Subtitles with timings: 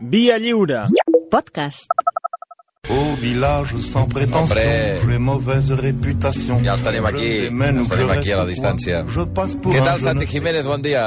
[0.00, 0.86] Via lliure.
[1.30, 1.90] Podcast.
[2.88, 6.62] Au village sans prétention, j'ai mauvaise réputation.
[6.64, 9.02] Ja els tenim aquí, els tenim aquí a la distància.
[9.04, 10.64] Què tal, Santi Jiménez?
[10.64, 11.04] Bon dia.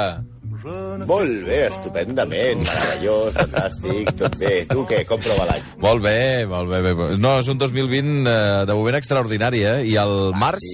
[1.04, 4.52] Molt bé, estupendament, meravellós, fantàstic, tot bé.
[4.70, 5.66] Tu què, com prova l'any?
[5.82, 7.08] Molt bé, molt bé, bé.
[7.20, 9.76] No, és un 2020 eh, de moment extraordinari, eh?
[9.90, 10.64] I el març,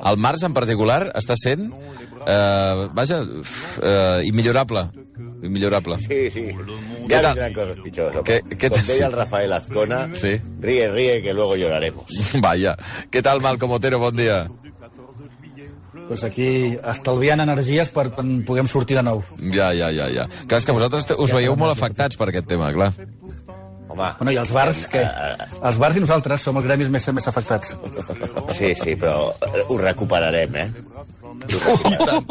[0.00, 1.68] el març en particular, està sent,
[2.26, 3.20] eh, vaja,
[3.82, 4.88] eh, immillorable.
[5.42, 5.98] Immillorable.
[6.00, 6.46] Sí, sí.
[7.08, 7.34] Ja tal?
[7.34, 8.16] vindran coses pitjors.
[8.24, 8.86] Què- què Com tal?
[8.86, 10.40] deia el Rafael Azcona, Sí.
[10.60, 12.06] ríe, ríe, que luego lloraremos.
[12.40, 12.76] Vaja.
[13.10, 13.98] Què tal, Malcom Otero?
[13.98, 14.48] Bon dia.
[16.08, 19.24] Pues aquí estalviant energies per quan puguem sortir de nou.
[19.52, 20.28] Ja, ja, ja, ja.
[20.46, 22.92] Clar, és que vosaltres te- us veieu molt afectats per aquest tema, clar.
[23.88, 25.02] Home, Bueno, i els bars, què?
[25.64, 27.74] Els bars i nosaltres som els gremis més, més afectats.
[28.54, 29.32] sí, sí, però
[29.68, 30.70] ho recuperarem, eh?
[31.50, 32.26] I tant.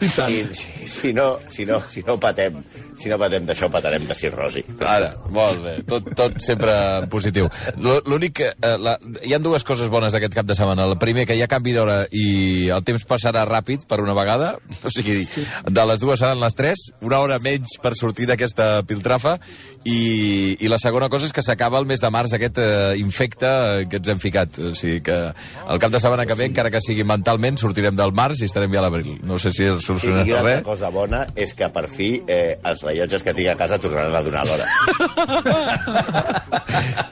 [0.00, 2.56] I, si, si, no, si, no, si no patem,
[2.96, 4.62] si no patem d'això, patarem de cirrosi.
[4.80, 5.74] Ara, molt bé.
[5.88, 6.72] Tot, tot sempre
[7.02, 7.50] en positiu.
[7.80, 8.48] L'únic que...
[8.56, 10.86] Eh, la, hi han dues coses bones d'aquest cap de setmana.
[10.88, 14.54] El primer, que hi ha canvi d'hora i el temps passarà ràpid per una vegada.
[14.90, 15.26] O sigui,
[15.68, 19.36] de les dues seran les tres, una hora menys per sortir d'aquesta piltrafa.
[19.84, 23.48] I, I la segona cosa és que s'acaba el mes de març aquest eh, infecte
[23.48, 24.58] eh, que ens hem ficat.
[24.58, 28.16] O sigui que el cap de setmana que ve, encara que sigui mentalment, sortirem del
[28.16, 29.14] març i estarem ja a l'abril.
[29.28, 30.62] No sé si es I, solucionarà I res.
[30.66, 34.22] cosa bona és que per fi eh, els rellotges que tinc a casa tornaran a
[34.22, 34.66] donar l'hora.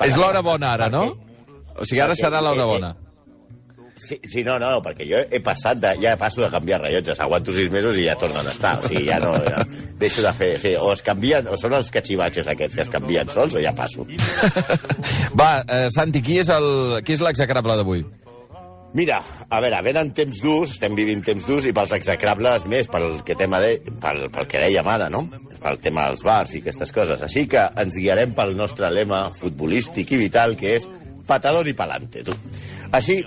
[0.06, 1.04] És l'hora bona ara, no?
[1.78, 2.90] O sigui, ara serà l'hora eh, eh, bona.
[3.98, 5.90] Sí, sí, no, no, perquè jo he passat de...
[6.00, 7.18] Ja passo de canviar rellotges.
[7.20, 8.76] Aguanto sis mesos i ja tornen a estar.
[8.78, 9.32] O sigui, ja no...
[9.42, 9.64] Ja
[9.98, 10.52] deixo de fer...
[10.62, 11.48] Sí, o es canvien...
[11.50, 14.06] O són els catxivatxes aquests que es canvien sols o ja passo.
[15.40, 18.04] Va, eh, Santi, qui és el- qui és l'execrable d'avui?
[18.96, 19.18] Mira,
[19.52, 23.36] a veure, venen temps durs, estem vivint temps durs, i pels execrables més, pel que,
[23.36, 25.26] tema de, pel, pel que dèiem ara, no?
[25.60, 27.20] Pel tema dels bars i aquestes coses.
[27.26, 30.88] Així que ens guiarem pel nostre lema futbolístic i vital, que és
[31.28, 32.32] patador i palante, tu.
[32.96, 33.20] Així,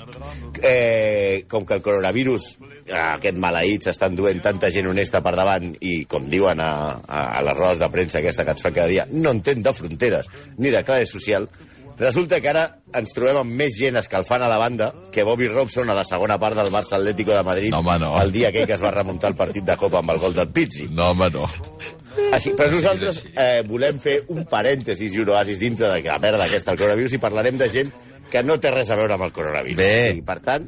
[0.66, 2.58] eh, com que el coronavirus,
[2.88, 6.72] eh, aquest maleït, s'estan duent tanta gent honesta per davant i, com diuen a,
[7.06, 10.32] a, a rodes de premsa aquesta que ens fa cada dia, no entén de fronteres
[10.58, 11.46] ni de classe social,
[12.00, 12.64] Resulta que ara
[12.98, 16.40] ens trobem amb més gent escalfant a la banda que Bobby Robson a la segona
[16.42, 18.14] part del Barça Atlético de Madrid No, home, no.
[18.22, 20.50] el dia aquell que es va remuntar el partit de Copa amb el gol del
[20.50, 20.88] Pizzi.
[20.90, 21.48] No, home, no.
[22.36, 26.48] Així, però nosaltres eh, volem fer un parèntesis i un oasis dintre de la merda
[26.48, 27.92] aquesta, el coronavirus, i parlarem de gent
[28.32, 29.78] que no té res a veure amb el coronavirus.
[29.80, 29.94] Bé.
[29.94, 30.68] O sigui, per tant,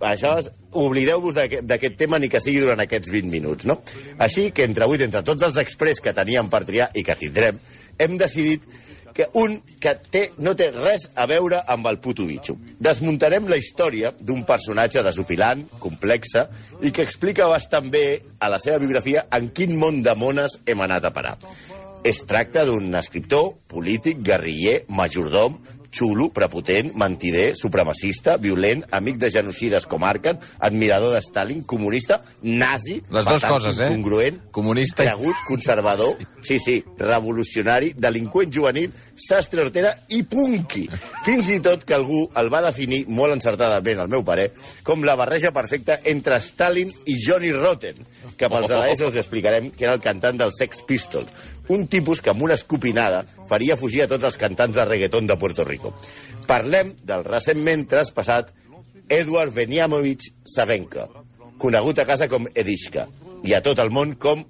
[0.00, 0.48] això és,
[0.80, 3.80] oblideu-vos d'aquest d'aquest tema ni que sigui durant aquests 20 minuts, no?
[4.18, 7.58] Així que entre avui, entre tots els express que teníem per triar i que tindrem,
[8.00, 8.64] hem decidit
[9.20, 12.54] que un que té, no té res a veure amb el puto bitxo.
[12.80, 16.46] Desmuntarem la història d'un personatge desopilant, complexa,
[16.80, 20.80] i que explica bastant bé a la seva biografia en quin món de mones hem
[20.80, 21.34] anat a parar.
[22.00, 25.58] Es tracta d'un escriptor, polític, guerriller, majordom,
[25.90, 33.00] xulo, prepotent, mentider, supremacista, violent, amic de genocides com Arkan, admirador de Stalin, comunista, nazi,
[33.10, 33.90] Les dues coses, eh?
[33.90, 40.86] incongruent, Comunista cregut, conservador, sí, sí, revolucionari, delinqüent juvenil, sastre hortera i punky.
[41.26, 44.50] Fins i tot que algú el va definir, molt encertadament al meu parer,
[44.86, 47.98] com la barreja perfecta entre Stalin i Johnny Rotten,
[48.40, 51.28] que pels de l'ESO els explicarem que era el cantant dels Sex Pistols,
[51.68, 55.36] un tipus que amb una escopinada faria fugir a tots els cantants de reggaeton de
[55.36, 55.92] Puerto Rico.
[56.48, 58.54] Parlem del recentment traspassat
[59.10, 61.08] Edward Veniamovich Savenka,
[61.60, 63.06] conegut a casa com Edishka,
[63.44, 64.46] i a tot el món com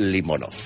[0.00, 0.56] Limonov.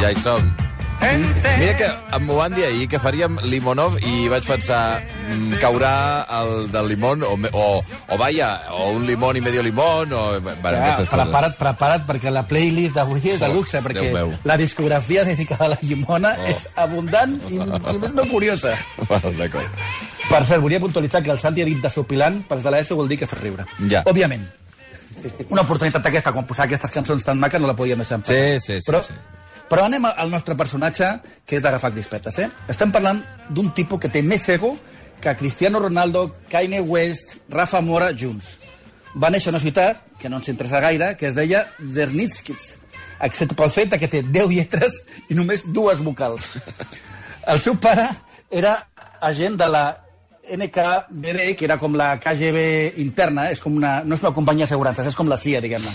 [0.00, 0.59] Ja hi som.
[1.00, 1.88] Mira que
[2.20, 5.00] m'ho van dir ahir, que faríem Limonov, i vaig pensar,
[5.30, 7.64] mm, caurà el del limón, o, o,
[8.08, 10.40] o vaya, o un limón i medio limón, o...
[10.40, 11.24] Bueno, Ja, aquestes coses.
[11.24, 14.12] prepara't, prepara't, perquè la playlist d'avui és de luxe, perquè
[14.44, 16.46] la discografia dedicada a la llimona Oh.
[16.46, 17.56] és abundant i,
[17.90, 18.76] si més no, curiosa.
[19.08, 19.66] Bueno, d'acord.
[20.30, 23.18] Per cert, volia puntualitzar que el Santi ha dit desopilant, pels de l'ESO vol dir
[23.18, 23.64] que fa riure.
[23.90, 24.04] Ja.
[24.06, 24.46] Òbviament.
[25.50, 28.30] Una oportunitat aquesta, quan posar aquestes cançons tan maques, no la podíem deixar en pas.
[28.30, 29.12] Sí, sí, sí, Però, sí.
[29.70, 31.08] Però anem al- nostre personatge,
[31.46, 32.48] que és d'agafar crispetes, eh?
[32.68, 34.74] Estem parlant d'un tipus que té més ego
[35.20, 38.56] que Cristiano Ronaldo, Kanye West, Rafa Mora junts.
[39.14, 42.74] Va néixer a una ciutat, que no ens interessa gaire, que es deia Zernitskis,
[43.20, 46.54] excepte pel fet que té 10 lletres i només dues vocals.
[47.46, 48.06] El seu pare
[48.50, 48.74] era
[49.20, 49.84] agent de la
[50.50, 55.06] NKVD, que era com la KGB interna, és com una, no és una companyia d'assegurances,
[55.12, 55.92] és com la CIA, diguem-ne,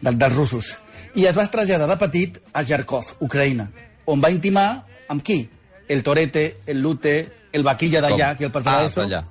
[0.00, 0.72] del, dels russos.
[1.14, 3.66] I es va traslladar de petit a Jarkov, Ucraïna,
[4.06, 5.42] on va intimar amb qui?
[5.88, 7.16] El Torete, el Lute,
[7.52, 9.22] el Vaquilla d'allà, que el Ah, partit d'allà.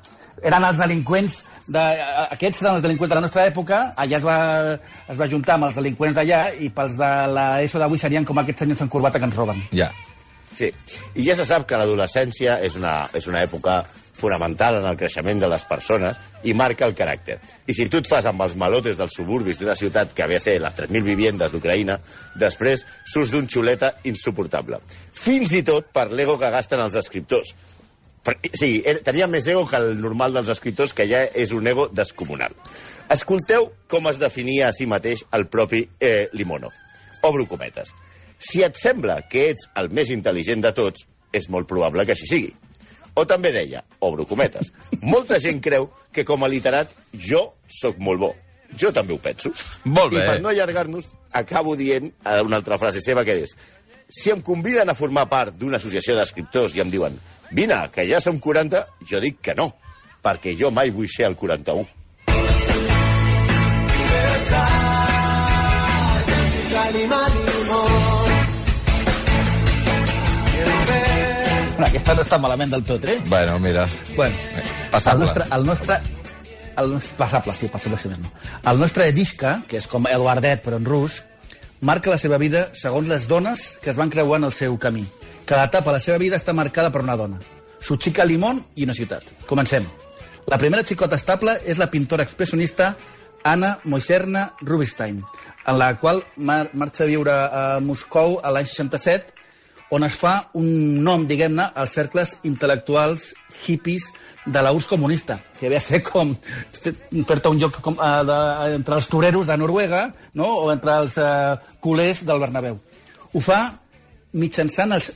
[0.44, 1.82] eren els delinqüents de,
[2.36, 4.38] aquests eren els delinqüents de la nostra època, allà es va,
[5.10, 8.60] es va juntar amb els delinqüents d'allà i pels de l'ESO d'avui serien com aquests
[8.66, 9.62] senyors en corbata que ens roben.
[9.72, 9.90] Ja.
[10.54, 10.68] Sí,
[11.16, 13.86] i ja se sap que l'adolescència és, una, és una època
[14.22, 17.40] fonamental en el creixement de les persones i marca el caràcter.
[17.68, 20.60] I si tu et fas amb els malotes dels suburbis d'una ciutat que havia ser
[20.62, 21.98] les 3.000 viviendes d'Ucraïna,
[22.40, 24.80] després surts d'un xuleta insuportable.
[25.12, 27.56] Fins i tot per l'ego que gasten els escriptors.
[28.54, 31.88] Sí, era- tenia més ego que el normal dels escriptors, que ja és un ego
[31.90, 32.54] descomunal.
[33.10, 36.72] Escolteu com es definia a si mateix el propi eh, Limonov.
[37.26, 37.90] Obro cometes.
[38.38, 42.30] Si et sembla que ets el més intel·ligent de tots, és molt probable que així
[42.30, 42.54] sigui.
[43.16, 44.72] O també deia, obro cometes,
[45.02, 48.32] molta gent creu que com a literat jo sóc molt bo.
[48.80, 49.52] Jo també ho penso.
[49.84, 50.22] Molt bé.
[50.22, 53.56] I per no allargar-nos, acabo dient eh, una altra frase seva que és
[54.12, 57.16] si em conviden a formar part d'una associació d'escriptors i em diuen
[57.52, 59.72] vine, que ja som 40, jo dic que no,
[60.24, 61.88] perquè jo mai vull ser el 41.
[67.12, 67.51] Bueno,
[72.02, 73.20] aquesta no està malament del tot, eh?
[73.30, 73.86] Bueno, mira.
[74.16, 74.36] Bueno,
[74.90, 75.22] Passable.
[75.22, 75.98] El nostre, el nostre,
[76.82, 78.32] el passable, sí, passable, sí, no.
[78.72, 81.20] El nostre Edishka, que és com Eduardet, però en rus,
[81.80, 85.06] marca la seva vida segons les dones que es van creuar en el seu camí.
[85.46, 87.38] Cada etapa de la seva vida està marcada per una dona.
[87.80, 89.30] Su xica Limón i una ciutat.
[89.46, 89.86] Comencem.
[90.50, 92.96] La primera xicota estable és la pintora expressionista
[93.46, 95.22] Anna Moixerna Rubinstein,
[95.68, 99.41] en la qual mar marxa a viure a Moscou a l'any 67
[99.92, 100.68] on es fa un
[101.04, 103.34] nom, diguem-ne, als cercles intel·lectuals
[103.66, 104.06] hippies
[104.46, 106.32] de la URSS comunista, que ve a ser com
[106.72, 106.96] fer-
[107.28, 108.38] fer-te un lloc com, uh, de,
[108.78, 110.48] entre els toreros de Noruega no?
[110.64, 112.80] o entre els uh, culers del Bernabéu.
[113.34, 113.60] Ho fa
[114.32, 115.12] mitjançant els,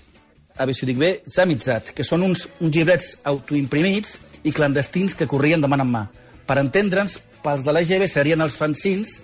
[0.57, 5.15] a veure si ho dic bé, Zamitzat, que són uns, uns llibrets autoimprimits i clandestins
[5.15, 6.03] que corrien de mà en mà.
[6.45, 9.21] Per entendre'ns, pels de l'EGB serien els fanzins,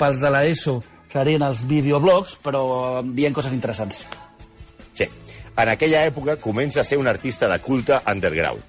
[0.00, 0.80] pels de l'ESO
[1.12, 2.64] serien els videoblogs, però
[3.04, 4.02] dient coses interessants.
[5.56, 8.62] En aquella època comença a ser un artista de culte underground,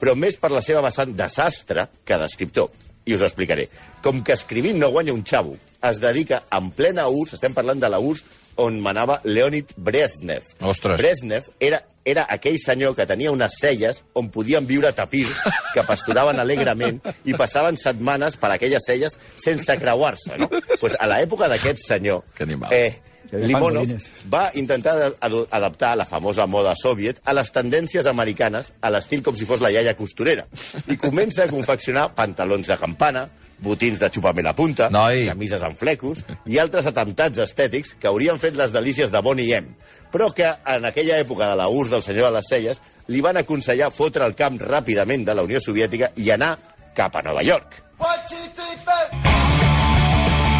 [0.00, 2.70] però més per la seva vessant de sastre que d'escriptor.
[3.08, 3.64] I us explicaré.
[4.04, 7.88] Com que escrivint no guanya un xavo, es dedica en plena URSS, estem parlant de
[7.90, 8.24] la URSS,
[8.60, 10.44] on manava Leonid Brezhnev.
[10.68, 10.98] Ostres.
[11.00, 15.32] Brezhnev era, era aquell senyor que tenia unes celles on podien viure tapirs
[15.72, 20.50] que pasturaven alegrement i passaven setmanes per aquelles celles sense creuar-se, no?
[20.80, 22.70] Pues a l'època d'aquest senyor, Que animal.
[22.74, 23.00] eh,
[23.32, 23.86] Limonov
[24.32, 29.22] va intentar ad- ad- adaptar la famosa moda soviet a les tendències americanes a l'estil
[29.22, 30.46] com si fos la iaia costurera
[30.88, 33.28] i comença a confeccionar pantalons de campana,
[33.60, 35.26] botins de xupament a punta, Noi.
[35.28, 39.74] camises amb flecos i altres atemptats estètics que haurien fet les delícies de Bonnie M,
[40.10, 43.36] però que en aquella època de la URSS del senyor de les celles li van
[43.36, 46.56] aconsellar fotre el camp ràpidament de la Unió Soviètica i anar
[46.94, 47.84] cap a Nova York.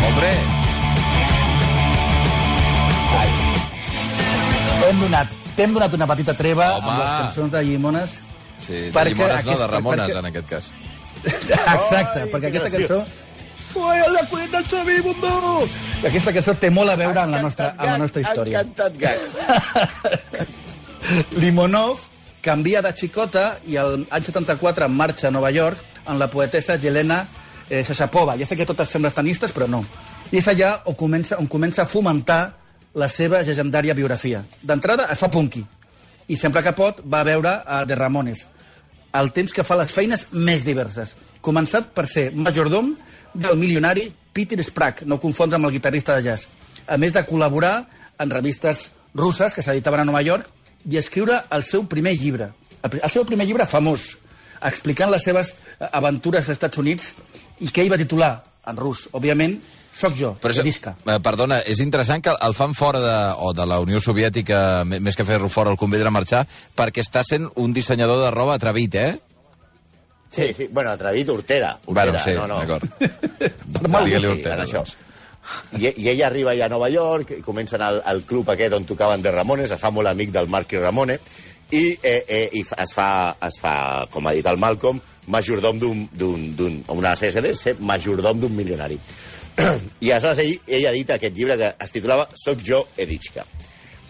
[0.06, 0.30] Hombre,
[4.88, 6.88] Hem donat, t'hem donat una petita treva Home.
[6.88, 8.10] amb les cançons de Llimones.
[8.60, 10.70] sí, de Perquè llimones no, aquest- de Ramones, perquè- en aquest cas.
[11.24, 13.04] Exacte, Ai, perquè que aquesta cançó...
[13.72, 15.62] Ui, el descobrit del Xavi Bundó!
[16.08, 18.60] Aquesta cançó té molt a veure amb la nostra, amb la nostra història.
[18.64, 20.48] Encantat gag.
[21.40, 22.00] Limonov
[22.42, 27.26] canvia de xicota i al any 74 marxa a Nova York amb la poetessa Yelena
[27.68, 28.34] eh, Shashapova.
[28.40, 29.84] Ja sé que totes semblen estanistes, però no.
[30.32, 32.56] I és allà on comença, on comença a fomentar
[32.94, 34.44] la seva legendària biografia.
[34.62, 35.62] D'entrada es fa punky
[36.30, 38.46] i sempre que pot va a veure a The Ramones
[39.12, 41.14] el temps que fa les feines més diverses.
[41.42, 42.92] Començat per ser majordom
[43.34, 46.46] del milionari Peter Sprague, no confondre amb el guitarrista de jazz.
[46.86, 47.86] A més de col·laborar
[48.20, 50.46] en revistes russes que s'editaven a Nova York
[50.90, 52.52] i escriure el seu primer llibre.
[52.86, 54.14] El seu primer llibre famós,
[54.64, 57.10] explicant les seves eh, aventures als Estats Units
[57.60, 58.32] i que ell va titular,
[58.70, 59.58] en rus, òbviament,
[60.00, 60.94] Soc jo, Però és, Edisca.
[61.04, 65.16] eh, perdona, és interessant que el fan fora de, o de la Unió Soviètica, més
[65.18, 68.94] que fer-lo fora, el convidre a marxar, perquè està sent un dissenyador de roba atrevit,
[68.96, 69.10] eh?
[70.30, 71.74] Sí, sí, bueno, atrevit Hortera.
[71.84, 72.60] Hortera Bueno, sí, no, no.
[72.60, 72.86] d'acord.
[74.06, 74.84] Digue-li Sí, en això.
[74.84, 74.96] doncs.
[75.80, 78.84] I, I ella arriba ja a Nova York, i comencen al, al club aquest on
[78.86, 81.16] tocaven de Ramones, es fa molt amic del Marc i Ramone,
[81.72, 86.04] i, eh, eh, i es, fa, es fa, com ha dit el Malcolm, majordom d'un,
[86.12, 88.98] d'un, d'un, una CSD, ser majordom d'un milionari.
[90.00, 93.44] I aleshores ell, ell ha dit aquest llibre que es titulava Soc jo, Editxka.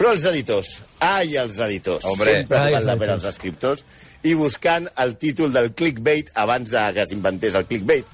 [0.01, 2.39] Però els editors, ai, els editors, Hombre.
[2.41, 3.19] sempre Ai, els la editors.
[3.19, 3.85] als escriptors,
[4.25, 8.07] i buscant el títol del clickbait abans de que s'inventés el clickbait,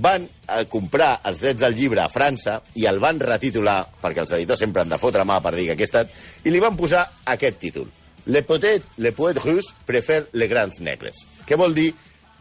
[0.00, 4.32] van eh, comprar els drets del llibre a França i el van retitular, perquè els
[4.36, 6.10] editors sempre han de fotre mà per dir que aquí ha estat,
[6.44, 7.88] i li van posar aquest títol.
[8.26, 11.20] Le poète, le poète russe préfère les grands negres.
[11.46, 11.92] Què vol dir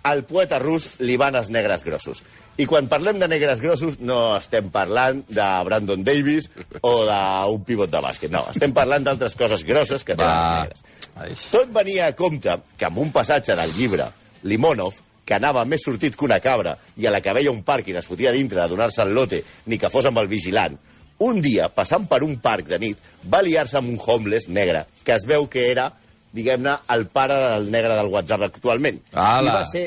[0.05, 2.21] al poeta rus li van els negres grossos.
[2.61, 6.47] I quan parlem de negres grossos no estem parlant de Brandon Davis
[6.85, 8.31] o d'un pivot de bàsquet.
[8.31, 10.85] No, estem parlant d'altres coses grosses que tenen negres.
[11.15, 11.33] Ai.
[11.51, 14.07] Tot venia a compte que amb un passatge del llibre,
[14.45, 17.97] Limonov, que anava més sortit que una cabra i a la que veia un pàrquing
[17.97, 20.77] es fotia dintre de donar-se el lote ni que fos amb el vigilant,
[21.25, 22.99] un dia, passant per un parc de nit,
[23.31, 25.89] va liar-se amb un homeless negre, que es veu que era,
[26.35, 28.99] diguem-ne, el pare del negre del WhatsApp actualment.
[29.13, 29.51] Ala.
[29.51, 29.85] I va ser,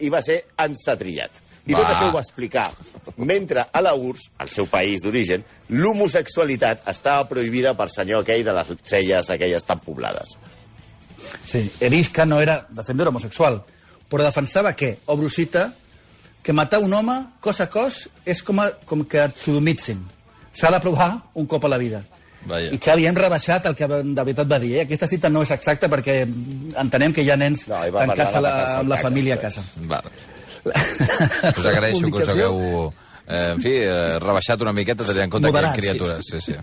[0.00, 1.42] i va ser ensatrillat.
[1.66, 1.92] I tot Va.
[1.92, 2.68] això ho va explicar
[3.16, 5.42] mentre a la URSS, el seu país d'origen,
[5.74, 10.36] l'homosexualitat estava prohibida per senyor aquell de les celles aquelles tan poblades.
[11.44, 13.64] Sí, Eriska no era, de fet, no era homosexual,
[14.10, 15.72] però defensava que, obro cita,
[16.42, 20.04] que matar un home, cos a cos, és com, a, com que et sodomitzin.
[20.54, 22.04] S'ha de provar un cop a la vida.
[22.46, 22.70] Vaja.
[22.74, 24.76] I Xavi, hem rebaixat el que de veritat va dir.
[24.76, 24.84] Eh?
[24.86, 26.20] Aquesta cita no és exacta perquè
[26.82, 29.64] entenem que hi ha nens No, va tancats a la, amb la família a casa.
[29.90, 30.02] Va.
[31.58, 32.56] Us agraeixo que us hagueu,
[33.26, 35.82] eh, en fi, eh, rebaixat una miqueta, tenint en compte que hi ha Moderat, sí.
[35.82, 36.30] criatures.
[36.30, 36.56] Sí, sí.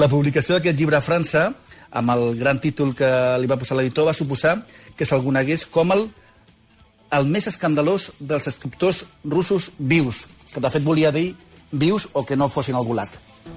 [0.00, 1.50] La publicació d'aquest llibre a França,
[1.92, 4.56] amb el gran títol que li va posar l'editor, va suposar
[4.96, 6.06] que se'l conegués com el,
[7.12, 11.34] el més escandalós dels escriptors russos vius, que de fet volia dir
[11.72, 13.12] vius o que no fossin al gulag.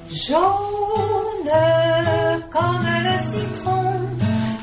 [0.09, 1.51] Jaune
[2.51, 3.83] comme le citron,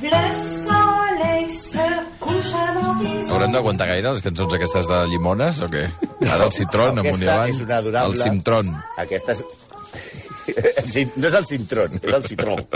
[0.02, 0.24] le
[0.64, 1.86] soleil se
[2.20, 3.34] couche à l'horizon.
[3.34, 5.84] Haurem d'aguantar gaire les cançons aquestes de llimones, o què?
[6.28, 7.50] Ara el citron, amunt i Aquesta avall.
[7.54, 8.16] és una adorable...
[8.16, 8.72] El cimtron.
[8.98, 9.44] Aquesta és...
[10.46, 12.66] El No és el cintrón, és el citrón.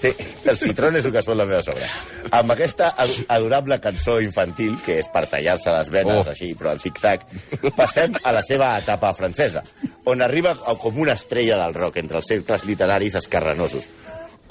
[0.00, 0.10] Sí,
[0.44, 1.86] el citrón és el que es fot la meva sogra.
[2.30, 6.30] Amb aquesta ad- adorable cançó infantil, que és per tallar-se les venes, Oh.
[6.30, 7.26] així, però al tic-tac,
[7.76, 9.62] passem a la seva etapa francesa,
[10.04, 13.84] on arriba com una estrella del rock entre els cercles literaris escarrenosos.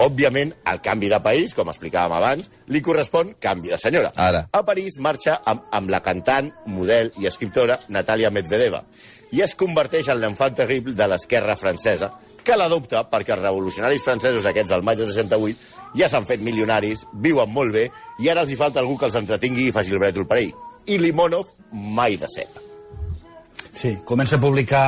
[0.02, 4.10] Òbviament, al canvi de país, com explicàvem abans, li correspon canvi de senyora.
[4.16, 4.46] Ara.
[4.50, 8.82] A París marxa amb, amb la cantant, model i escriptora Natalia Medvedeva
[9.32, 12.10] i es converteix en l'enfant terrible de l'esquerra francesa,
[12.44, 17.06] que l'adopta perquè els revolucionaris francesos aquests del maig de 68 ja s'han fet milionaris,
[17.12, 17.86] viuen molt bé
[18.20, 20.52] i ara els hi falta algú que els entretingui i faci el brètol per ell.
[20.86, 22.48] I Limonov mai de ser.
[23.72, 24.86] Sí, comença a publicar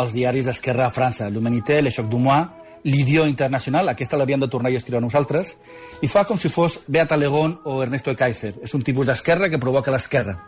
[0.00, 2.46] els diaris d'Esquerra a França, l'Humanité, Le Choc du Mois,
[2.84, 5.54] l'Idiot Internacional, aquesta l'havíem de tornar i escriure nosaltres,
[6.00, 8.54] i fa com si fos Beata Legón o Ernesto Kaiser.
[8.64, 10.38] És un tipus d'esquerra que provoca l'esquerra.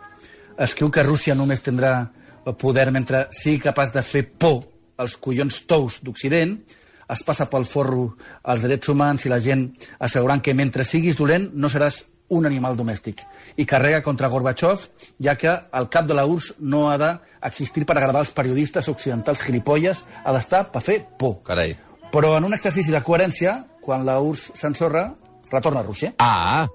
[0.57, 1.93] Escriu que Rússia només tindrà
[2.59, 6.57] poder mentre sigui capaç de fer por als collons tous d'Occident,
[7.13, 8.15] es passa pel forro
[8.49, 9.67] els drets humans i la gent
[9.99, 13.19] assegurant que mentre siguis dolent no seràs un animal domèstic.
[13.59, 14.87] I carrega contra Gorbachev,
[15.21, 19.43] ja que el cap de la URSS no ha d'existir per agradar als periodistes occidentals
[19.43, 21.43] gilipolles, ha d'estar per fer por.
[21.43, 21.75] Carai.
[22.13, 25.11] Però en un exercici de coherència, quan la URSS s'ensorra,
[25.51, 26.13] retorna a Rússia.
[26.19, 26.67] Ah,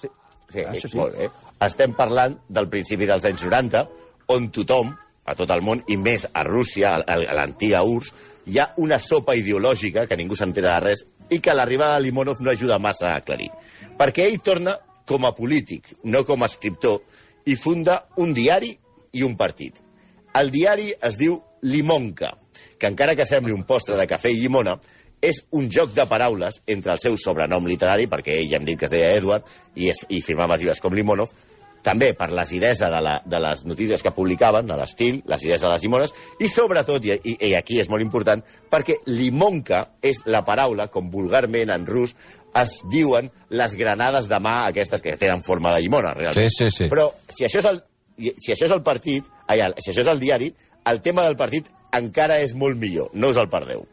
[0.00, 0.08] Sí,
[0.50, 0.96] sí, Ah, això sí.
[0.98, 1.30] molt bé.
[1.60, 3.86] Estem parlant del principi dels anys 90,
[4.28, 4.90] on tothom,
[5.30, 8.12] a tot el món, i més a Rússia, a, a l'antiga URSS,
[8.50, 12.40] hi ha una sopa ideològica que ningú s'entera de res i que l'arribada de Limonov
[12.42, 13.50] no ajuda massa a aclarir.
[13.98, 17.00] Perquè ell torna com a polític, no com a escriptor,
[17.46, 18.72] i funda un diari
[19.12, 19.78] i un partit.
[20.38, 22.32] El diari es diu Limonka,
[22.78, 24.76] que encara que sembli un postre de cafè i llimona,
[25.20, 28.78] és un joc de paraules entre el seu sobrenom literari, perquè ell ja hem dit
[28.80, 29.44] que es deia Edward,
[29.76, 31.34] i, es, i firmava llibres com Limonov,
[31.82, 35.84] també per l'acidesa de, la, de les notícies que publicaven, de l'estil, l'acidesa de les
[35.86, 40.90] llimones, i sobretot, i, i, i aquí és molt important, perquè limonca és la paraula,
[40.92, 42.14] com vulgarment en rus
[42.60, 46.50] es diuen les granades de mà aquestes que tenen forma de llimona, realment.
[46.50, 46.88] Sí, sí, sí.
[46.90, 47.80] Però si això és el,
[48.18, 50.50] si això és el partit, ai, si això és el diari,
[50.90, 53.86] el tema del partit encara és molt millor, no us el perdeu.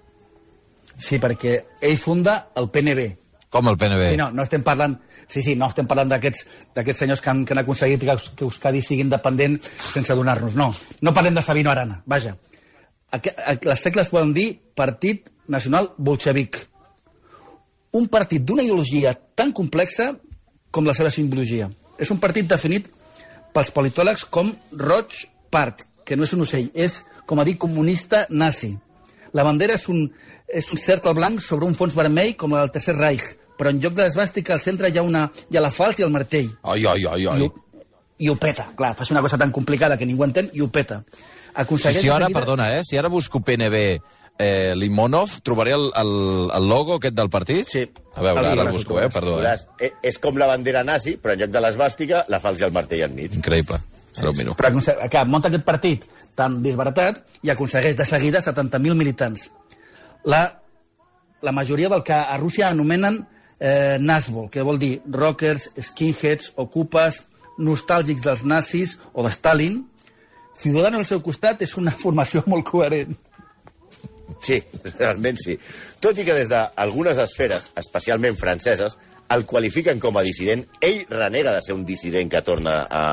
[0.97, 3.07] Sí, perquè ell funda el PNB,
[3.49, 4.11] com el PNB.
[4.11, 4.97] Sí, no, no estem parlant...
[5.27, 8.81] Sí, sí, no estem parlant d'aquests senyors que han, que han aconseguit que, que Euskadi
[8.83, 10.55] sigui independent sense donar-nos.
[10.55, 10.69] No,
[11.03, 12.35] no parlem de Sabino Arana, vaja.
[13.11, 13.31] Aqu
[13.63, 16.59] les segles poden dir Partit Nacional Bolxevic.
[17.95, 20.13] Un partit d'una ideologia tan complexa
[20.71, 21.69] com la seva simbologia.
[21.97, 22.91] És un partit definit
[23.55, 28.25] pels politòlegs com Roig Part, que no és un ocell, és, com a dir, comunista
[28.29, 28.75] nazi.
[29.33, 30.05] La bandera és un,
[30.47, 33.23] és un cercle blanc sobre un fons vermell com el del Tercer Reich,
[33.57, 36.03] però en lloc de l'esbàstica al centre hi ha, una, hi ha la falç i
[36.07, 36.51] el martell.
[36.63, 37.41] Ai, ai, ai, I ai.
[37.47, 37.53] ho,
[38.19, 41.03] I ho peta, clar, fa una cosa tan complicada que ningú entén i ho peta.
[41.11, 42.83] Si, Aconsegueix si ara, seguida- perdona, eh?
[42.85, 43.99] Si ara busco PNB
[44.39, 47.67] eh, Limonov, trobaré el, el, el logo aquest del partit?
[47.69, 47.83] Sí.
[48.15, 49.09] A veure, El ara el busco, eh?
[49.09, 49.55] Perdó, eh?
[49.79, 52.73] Eh, és com la bandera nazi, però en lloc de l'esbàstica, la falç i el
[52.73, 53.33] martell al mig.
[53.37, 53.79] Increïble.
[54.37, 54.55] Miro.
[54.57, 54.71] Però
[55.09, 56.05] que munta aquest partit
[56.37, 59.49] tan disbaratat i aconsegueix de seguida 70.000 militants.
[60.25, 60.41] La,
[61.41, 63.23] la majoria del que a Rússia anomenen
[63.59, 67.23] eh, Nazbol, que vol dir rockers, skinheads, ocupes,
[67.57, 69.85] nostàlgics dels nazis o de Stalin,
[70.57, 73.13] Ciudadanos al seu costat és una formació molt coherent.
[74.43, 74.57] Sí,
[74.97, 75.55] realment sí.
[76.03, 78.97] Tot i que des d'algunes esferes, especialment franceses,
[79.33, 83.03] el qualifiquen com a dissident, ell renega de ser un dissident que torna a,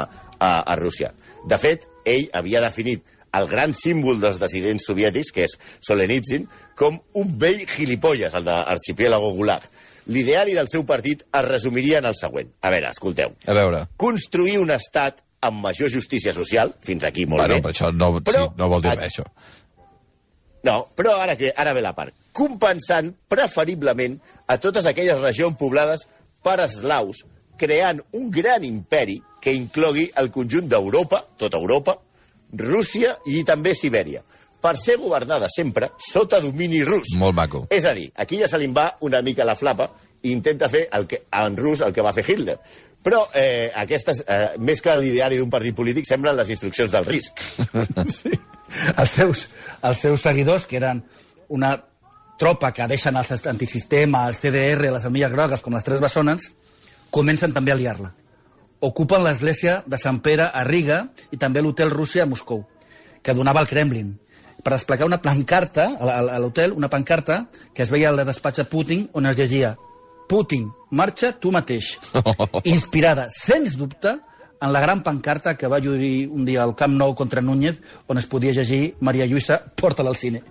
[0.44, 1.12] a, a Rússia.
[1.48, 3.02] De fet, ell havia definit
[3.34, 6.44] el gran símbol dels dissidents soviètics, que és Solenitsyn,
[6.78, 9.64] com un vell gilipolles, el d'Arxipiélago Gulag.
[10.06, 12.52] L'ideari del seu partit es resumiria en el següent.
[12.60, 13.32] A veure, escolteu.
[13.48, 13.86] A veure.
[13.96, 17.62] Construir un estat amb major justícia social, fins aquí molt Bueno, bé.
[17.64, 19.24] però això no, Però- sí, no vol dir res, això.
[20.64, 22.14] No, però ara, que, ara ve la part.
[22.32, 24.16] Compensant preferiblement
[24.48, 26.06] a totes aquelles regions poblades
[26.44, 27.24] per eslaus,
[27.60, 31.98] creant un gran imperi que inclogui el conjunt d'Europa, tota Europa,
[32.54, 34.22] Rússia i també Sibèria,
[34.64, 37.12] per ser governada sempre sota domini rus.
[37.20, 37.66] Molt maco.
[37.74, 39.90] És a dir, aquí ja se li va una mica la flapa
[40.24, 42.56] i intenta fer el que, en rus el que va fer Hitler.
[43.04, 47.44] Però eh, aquestes, eh, més que l'ideari d'un partit polític, semblen les instruccions del risc.
[48.14, 48.32] Sí.
[48.98, 49.44] Els seus,
[49.86, 51.04] els seus seguidors, que eren
[51.54, 51.76] una
[52.40, 56.48] tropa que deixen els antisistema, els CDR, les armilles grogues, com les tres bessones,
[57.14, 58.10] comencen també a liar-la.
[58.84, 62.66] Ocupen l'església de Sant Pere a Riga i també l'hotel Rússia a Moscou,
[63.24, 64.10] que donava al Kremlin,
[64.60, 69.06] per desplegar una pancarta a l'hotel, una pancarta que es veia al despatx de Putin,
[69.16, 69.74] on es llegia
[70.28, 71.94] Putin, marxa tu mateix.
[72.74, 74.18] Inspirada, sens dubte,
[74.60, 78.20] en la gran pancarta que va lluir un dia al Camp Nou contra Núñez, on
[78.20, 80.44] es podia llegir Maria Lluïsa, porta-la al cine.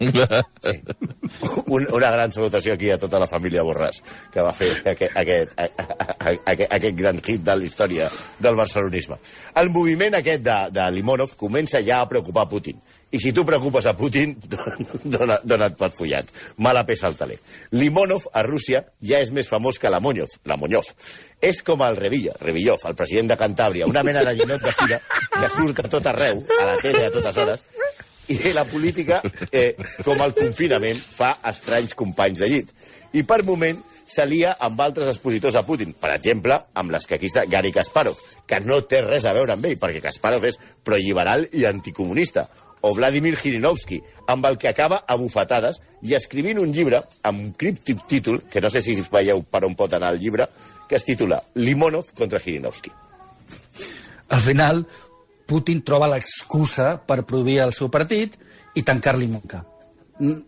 [0.00, 4.00] Un, una gran salutació aquí a tota la família Borràs,
[4.32, 8.10] que va fer aquest, aquest, aquest, aquest gran hit de la història
[8.42, 9.20] del barcelonisme.
[9.60, 12.80] El moviment aquest de, de Limonov comença ja a preocupar Putin.
[13.14, 14.32] I si tu preocupes a Putin,
[15.14, 16.30] dona, dona't per follat.
[16.58, 17.36] Mala peça al taler.
[17.70, 20.88] Limonov, a Rússia, ja és més famós que la Monyoz, la Monyov.
[21.44, 24.98] És com el Revilla, Revillov, el president de Cantàbria, una mena de llinot de fira
[25.30, 27.64] que surt a tot arreu, a la tele a totes hores,
[28.28, 29.20] i la política,
[29.52, 32.70] eh, com el confinament, fa estranys companys de llit.
[33.14, 38.18] I per moment s'alia amb altres expositors a Putin, per exemple, amb l'escaquista Gary Kasparov,
[38.46, 42.48] que no té res a veure amb ell, perquè Kasparov és proliberal i anticomunista,
[42.84, 47.52] o Vladimir Jirinovski, amb el que acaba a bufetades i escrivint un llibre amb un
[47.56, 50.46] críptic títol, que no sé si veieu per on pot anar el llibre,
[50.88, 52.92] que es titula Limonov contra Jirinovski.
[54.28, 54.84] Al final,
[55.46, 58.36] Putin troba l'excusa per prohibir el seu partit
[58.74, 59.64] i tancar-li Monca.
[60.20, 60.42] N-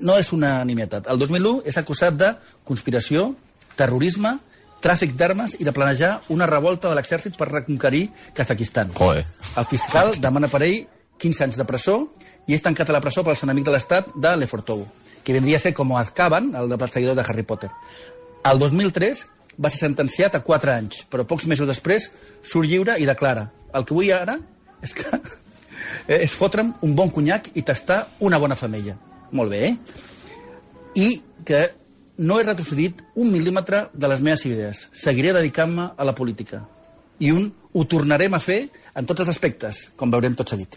[0.00, 1.10] No és una nimietat.
[1.12, 2.30] El 2001 és acusat de
[2.64, 3.34] conspiració,
[3.76, 4.38] terrorisme,
[4.80, 8.94] tràfic d'armes i de planejar una revolta de l'exèrcit per reconquerir Kazakistan.
[8.96, 9.26] Joder.
[9.60, 10.86] El fiscal demana per ell
[11.20, 11.98] 15 anys de presó
[12.48, 14.86] i és tancat a la presó pels enemics de l'Estat de Lefortou,
[15.22, 17.68] que vendria a ser com Azkaban, el de perseguidor de Harry Potter.
[18.48, 19.26] El 2003
[19.60, 22.08] va ser sentenciat a 4 anys, però pocs mesos després
[22.40, 24.36] surt lliure i declara el que vull ara
[24.82, 25.20] és que
[26.20, 28.96] és fotre'm un bon conyac i tastar una bona femella.
[29.32, 29.76] Molt bé, eh?
[30.98, 31.08] I
[31.46, 31.62] que
[32.20, 34.88] no he retrocedit un mil·límetre de les meves idees.
[34.92, 36.64] Seguiré dedicant-me a la política.
[37.20, 38.64] I un ho tornarem a fer
[38.96, 40.76] en tots els aspectes, com veurem tot seguit.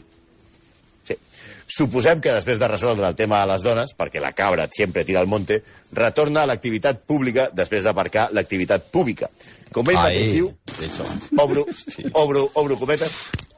[1.74, 5.24] Suposem que després de resoldre el tema de les dones, perquè la cabra sempre tira
[5.24, 5.64] al monte,
[5.98, 9.32] retorna a l'activitat pública després d'aparcar l'activitat pública.
[9.74, 11.08] Com ell mateix diu, això.
[11.42, 11.66] obro,
[12.22, 13.16] obro, obro cometes,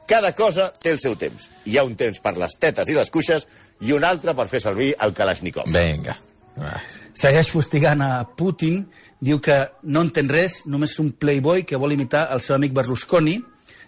[0.08, 1.50] cada cosa té el seu temps.
[1.68, 3.44] Hi ha un temps per les tetes i les cuixes
[3.84, 5.68] i un altre per fer servir el Kalashnikov.
[5.74, 6.16] Vinga.
[6.56, 6.80] Ah.
[7.16, 8.86] Segueix fustigant a Putin,
[9.20, 9.58] diu que
[9.92, 13.42] no entén res, només és un playboy que vol imitar el seu amic Berlusconi,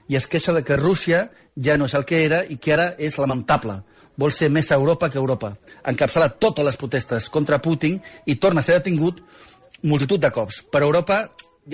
[0.08, 2.92] i es queixa de que Rússia ja no és el que era i que ara
[2.98, 3.82] és lamentable.
[4.18, 5.52] Vol ser més Europa que Europa.
[5.86, 9.20] Encapçala totes les protestes contra Putin i torna a ser detingut
[9.86, 10.62] multitud de cops.
[10.72, 11.20] Per Europa,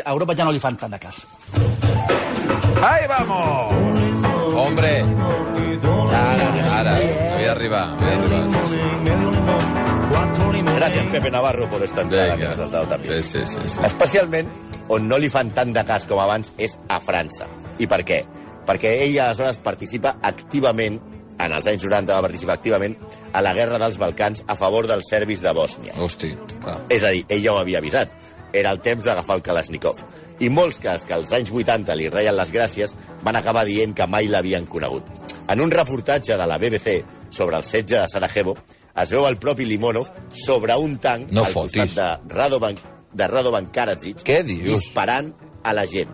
[0.05, 1.23] a Europa ja no li fan tant de cas.
[4.55, 4.93] Hombre!
[6.15, 6.47] Ara,
[6.81, 6.93] ara.
[6.97, 7.85] Havia d'arribar.
[7.97, 8.51] Havia d'arribar.
[8.51, 8.79] Sí, sí.
[10.75, 12.51] Gràcies, Pepe Navarro, por esta entrada que Vinga.
[12.51, 13.23] nos has dado també.
[13.23, 13.69] Sí, sí, sí.
[13.69, 13.81] sí.
[13.87, 14.49] Especialment
[14.93, 17.47] on no li fan tant de cas com abans és a França.
[17.79, 18.21] I per què?
[18.69, 21.01] Perquè ell aleshores participa activament,
[21.39, 22.95] en els anys 90 va participar activament,
[23.33, 25.95] a la guerra dels Balcans a favor dels serbis de Bòsnia.
[25.99, 26.79] Hosti, clar.
[26.91, 28.11] És a dir, ell ja ho havia avisat.
[28.55, 29.99] Era el temps d'agafar el Kalashnikov.
[30.41, 32.95] I molts que, que als anys 80 li reien les gràcies
[33.27, 35.05] van acabar dient que mai l'havien conegut.
[35.51, 38.57] En un reportatge de la BBC sobre el setge de Sarajevo
[39.03, 41.81] es veu el propi Limonov sobre un tanc No al fotis.
[41.83, 41.95] costat
[42.29, 42.79] de Radovan,
[43.13, 44.69] de Radovan Karadzic Què dius?
[44.71, 45.33] disparant
[45.65, 46.11] a la gent.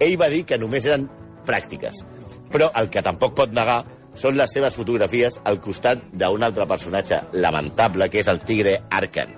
[0.00, 1.06] Ell va dir que només eren
[1.46, 2.02] pràctiques.
[2.50, 3.84] Però el que tampoc pot negar
[4.18, 9.32] són les seves fotografies al costat d'un altre personatge lamentable, que és el tigre Arkan,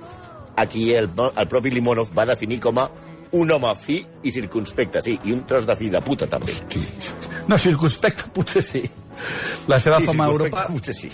[0.56, 2.88] a qui el, el propi Limonov va definir com a
[3.36, 6.56] un home fi i circunspecte, sí, i un tros de fi de puta, també.
[6.56, 6.82] Sí,
[7.50, 8.82] No, circunspecte, potser sí.
[9.68, 10.66] La seva fama a Europa...
[10.70, 11.10] potser sí.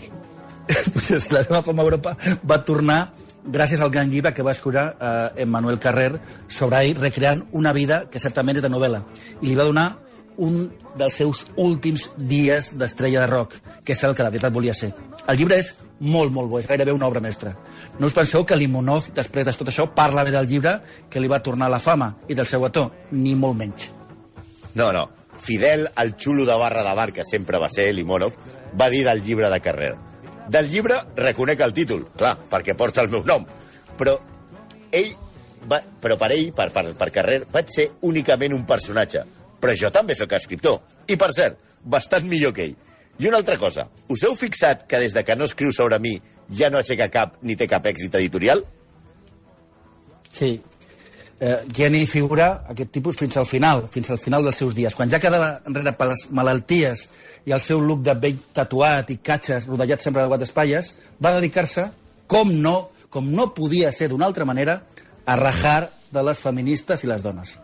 [0.95, 3.01] potser sí, la seva fama a Europa va tornar
[3.47, 6.11] gràcies al gran llibre que va escriure eh, Emmanuel Carrer
[6.49, 9.03] sobre ell, recreant una vida que certament és de novel·la.
[9.41, 9.87] I li va donar
[10.37, 14.75] un dels seus últims dies d'estrella de rock, que és el que de veritat volia
[14.75, 14.93] ser.
[15.27, 17.55] El llibre és molt, molt bo, és gairebé una obra mestra.
[17.99, 20.79] No us penseu que Limonov, després de tot això, parla bé del llibre
[21.11, 23.91] que li va tornar la fama i del seu autor, ni molt menys.
[24.75, 25.09] No, no.
[25.37, 28.37] Fidel al xulo de barra de bar, que sempre va ser Limonov,
[28.79, 29.95] va dir del llibre de Carrer.
[30.49, 33.45] Del llibre reconec el títol, clar, perquè porta el meu nom.
[33.99, 34.15] Però
[34.93, 35.15] ell,
[35.69, 39.25] va, però per ell, per, per, per Carrer, vaig ser únicament un personatge.
[39.61, 40.81] Però jo també sóc escriptor.
[41.07, 42.77] I, per cert, bastant millor que ell.
[43.19, 46.19] I una altra cosa, us heu fixat que des de que no escriu sobre mi
[46.53, 48.61] ja no aixeca cap ni té cap èxit editorial?
[50.33, 50.59] Sí.
[51.39, 54.95] Eh, Jenny figura aquest tipus fins al final, fins al final dels seus dies.
[54.97, 57.07] Quan ja quedava enrere per les malalties
[57.47, 61.89] i el seu look de vell tatuat i catxes rodejat sempre de guatespatlles, va dedicar-se,
[62.27, 64.81] com no, com no podia ser d'una altra manera,
[65.27, 67.57] a rajar de les feministes i les dones.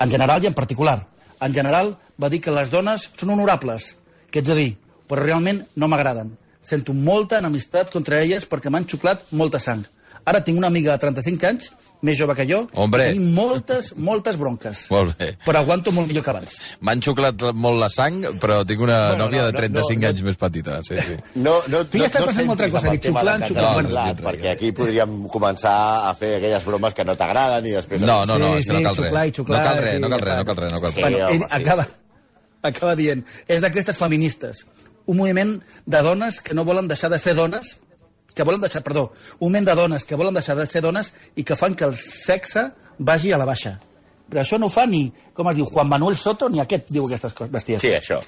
[0.00, 0.98] En general i en particular.
[1.40, 3.94] En general va dir que les dones són honorables,
[4.30, 4.74] que ets a dir,
[5.08, 6.34] però realment no m'agraden.
[6.62, 9.86] Sento molta enemistat contra elles perquè m'han xuclat molta sang.
[10.28, 11.70] Ara tinc una amiga de 35 anys,
[12.02, 13.10] més jove que jo, Hombre.
[13.10, 14.86] i tenim moltes, moltes bronques.
[14.94, 15.34] Molt bé.
[15.44, 16.54] Però aguanto molt millor que abans.
[16.80, 20.00] M'han xuclat molt la sang, però tinc una Bueno, nòvia no, de no, 35 no,
[20.00, 20.08] no.
[20.08, 20.78] anys més petita.
[20.88, 21.16] Sí, sí.
[21.46, 23.86] No, no, Tu ja estàs pensant en altra centris cosa, ni xuclant, xuclant.
[23.90, 25.76] català, No, perquè aquí podríem començar
[26.08, 28.00] a fer aquelles bromes que no t'agraden i després...
[28.08, 29.04] No, no, no, Sí, és que no sí, cal res.
[29.04, 30.92] xuclar i xuclar, No cal res, sí, no cal res, no cal res, no cal
[30.92, 31.02] Sí.
[31.02, 31.04] res.
[31.04, 31.52] Bueno, home, sí.
[31.60, 31.88] acaba,
[32.62, 34.64] acaba dient, és d'aquestes feministes,
[35.06, 37.76] un moviment de dones que no volen deixar de ser dones,
[38.34, 41.44] que volen deixar, perdó, un moviment de dones que volen deixar de ser dones i
[41.44, 43.78] que fan que el sexe vagi a la baixa.
[44.30, 47.08] Però això no ho fa ni, com es diu, Juan Manuel Soto, ni aquest diu
[47.08, 47.82] aquestes coses, besties.
[47.82, 48.20] Sí, això.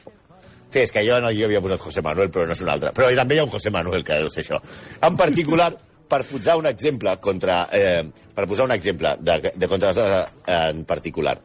[0.72, 2.90] Sí, és que jo no jo havia posat José Manuel, però no és un altre.
[2.96, 4.58] Però també hi ha un José Manuel que deu ser això.
[5.04, 5.68] En particular,
[6.08, 8.02] per posar un exemple contra, eh,
[8.34, 11.36] per posar un exemple de, de contra les dones en particular.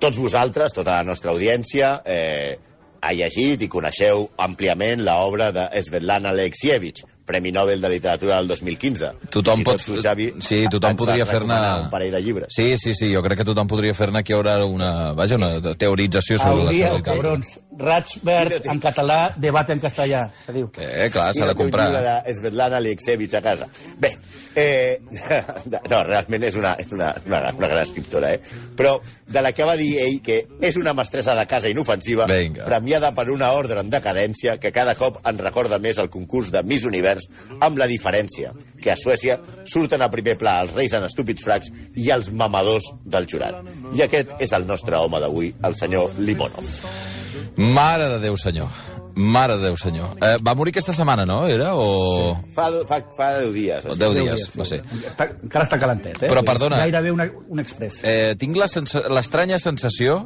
[0.00, 2.58] Tots vosaltres, tota la nostra audiència, eh,
[3.00, 9.12] ha llegit i coneixeu àmpliament l'obra de Svetlana Alexievich, Premi Nobel de Literatura del 2015.
[9.30, 9.78] Tothom pot...
[9.78, 11.58] tot tu, Xavi, sí, tothom podria fer-ne...
[11.86, 12.50] Un parell de llibres.
[12.56, 16.40] Sí, sí, sí, jo crec que tothom podria fer-ne aquí haurà una, vaja, una teorització
[16.42, 17.34] sobre la Hauríeu, seva literatura.
[17.36, 17.52] cabrons.
[17.80, 20.68] Raig verd en català, debat en castellà, se diu.
[20.76, 21.86] Eh, clar, s'ha de Mira, comprar.
[22.26, 23.68] de Svetlana Alexievich a casa.
[23.98, 24.10] Bé,
[24.54, 25.00] eh,
[25.90, 28.40] no, realment és una, és una, una, una gran escriptora, eh?
[28.76, 28.98] Però
[29.30, 32.66] de la que va dir ell que és una mestressa de casa inofensiva, Vinga.
[32.68, 36.62] premiada per una ordre en decadència que cada cop ens recorda més el concurs de
[36.66, 37.28] Miss Univers
[37.60, 41.72] amb la diferència que a Suècia surten a primer pla els reis en estúpids fracs
[41.96, 43.62] i els mamadors del jurat.
[43.96, 47.19] I aquest és el nostre home d'avui, el senyor Limonov.
[47.60, 48.68] Mare de Déu, senyor.
[49.14, 50.14] Mare de Déu, senyor.
[50.24, 51.42] Eh, va morir aquesta setmana, no?
[51.50, 51.74] Era?
[51.76, 52.38] O...
[52.56, 53.84] Fa, fa, fa 10 dies.
[53.84, 53.98] o sigui.
[54.00, 54.78] 10 Deu dies, va ser.
[55.10, 56.30] Està, encara està calentet, eh?
[56.30, 56.78] Però, perdona.
[56.80, 58.00] Gairebé una, un express.
[58.06, 60.22] Eh, tinc la sensa- l'estranya sensació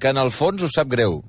[0.00, 1.20] que en el fons us sap greu.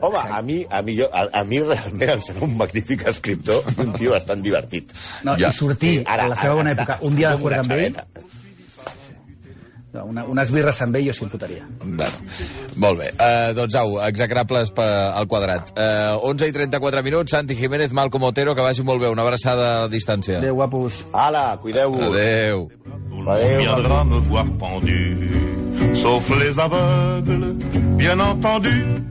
[0.00, 3.66] Home, a mi, a mi, jo, a, a mi realment em sembla un magnífic escriptor
[3.76, 4.94] i un tio bastant divertit.
[5.28, 5.50] No, Ja.
[5.52, 7.98] I sortir Ara, a la seva bona ara, època, un dia de una amb ell,
[9.92, 11.66] una, unes birres amb ell jo s'hi fotaria.
[11.82, 12.20] Bueno,
[12.76, 13.10] molt bé.
[13.16, 15.74] Uh, doncs au, execrables per, al quadrat.
[15.74, 19.10] Uh, 11 i 34 minuts, Santi Jiménez, Malcom Otero, que vagi molt bé.
[19.10, 20.38] Una abraçada a distància.
[20.38, 21.04] Adéu, guapos.
[21.12, 22.06] Ala, cuideu-vos.
[22.12, 22.68] Adéu.
[23.26, 23.58] Adéu.
[23.58, 27.54] viendra me voir pendu, sauf les aveugles,
[27.96, 29.09] bien entendu.